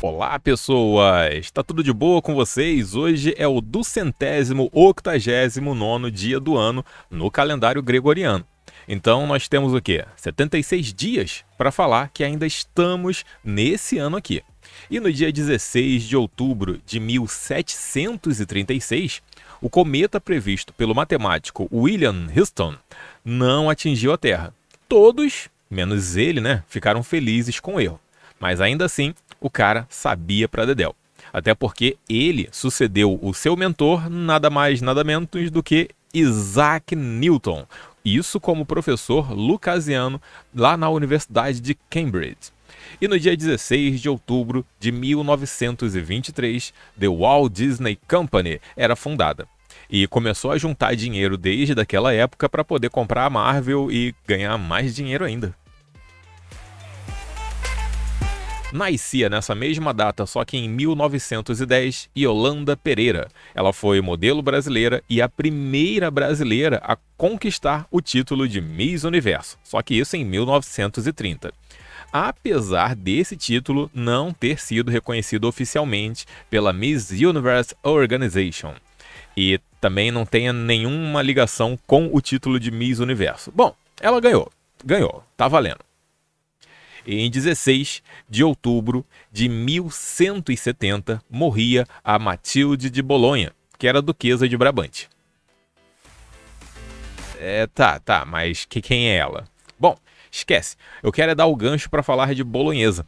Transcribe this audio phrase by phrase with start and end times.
[0.00, 2.94] Olá pessoas, tá tudo de boa com vocês?
[2.94, 8.44] Hoje é o duzentésimo octagésimo nono dia do ano no calendário gregoriano.
[8.86, 10.04] Então nós temos o quê?
[10.14, 14.40] 76 dias para falar que ainda estamos nesse ano aqui.
[14.88, 19.20] E no dia 16 de outubro de 1736,
[19.60, 22.76] o cometa previsto pelo matemático William Houston
[23.24, 24.54] não atingiu a Terra.
[24.88, 27.98] Todos, menos ele, né, ficaram felizes com o erro.
[28.38, 30.94] Mas ainda assim, o cara sabia para dedéu.
[31.32, 37.66] Até porque ele sucedeu o seu mentor nada mais nada menos do que Isaac Newton.
[38.04, 40.20] Isso como professor lucasiano
[40.54, 42.52] lá na Universidade de Cambridge.
[43.00, 49.46] E no dia 16 de outubro de 1923, The Walt Disney Company era fundada.
[49.90, 54.56] E começou a juntar dinheiro desde aquela época para poder comprar a Marvel e ganhar
[54.58, 55.54] mais dinheiro ainda.
[58.70, 63.28] Nascia nessa mesma data, só que em 1910, Yolanda Pereira.
[63.54, 69.58] Ela foi modelo brasileira e a primeira brasileira a conquistar o título de Miss Universo,
[69.64, 71.52] só que isso em 1930
[72.10, 78.74] apesar desse título não ter sido reconhecido oficialmente pela Miss Universe Organization.
[79.36, 83.52] E também não tenha nenhuma ligação com o título de Miss Universo.
[83.54, 84.50] Bom, ela ganhou,
[84.82, 85.87] ganhou, tá valendo
[87.16, 94.56] em 16 de outubro de 1170 morria a Matilde de Bolonha, que era duquesa de
[94.56, 95.08] Brabante.
[97.38, 99.44] É, tá, tá, mas que, quem é ela?
[99.78, 99.96] Bom,
[100.30, 100.76] esquece.
[101.02, 103.06] Eu quero é dar o gancho para falar de bolonhesa.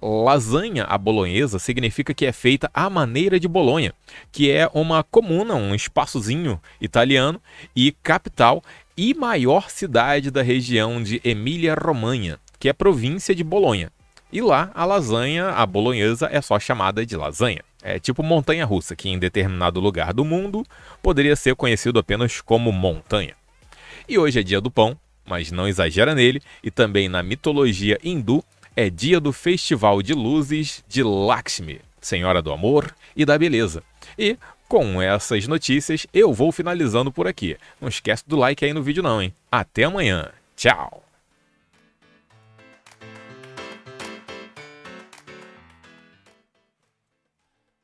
[0.00, 3.92] Lasanha à bolonhesa significa que é feita à maneira de Bolonha,
[4.32, 7.40] que é uma comuna, um espaçozinho italiano
[7.74, 8.64] e capital
[8.96, 13.90] e maior cidade da região de Emília-Romanha, que é província de Bolonha.
[14.32, 17.60] E lá a lasanha, a bolonhesa, é só chamada de lasanha.
[17.82, 20.64] É tipo montanha russa, que em determinado lugar do mundo
[21.02, 23.34] poderia ser conhecido apenas como montanha.
[24.08, 28.44] E hoje é dia do pão, mas não exagera nele, e também na mitologia hindu
[28.76, 33.82] é dia do festival de luzes de Lakshmi, Senhora do Amor e da Beleza.
[34.16, 34.36] E
[34.68, 37.56] com essas notícias eu vou finalizando por aqui.
[37.80, 39.34] Não esquece do like aí no vídeo não, hein?
[39.50, 40.28] Até amanhã.
[40.54, 41.02] Tchau!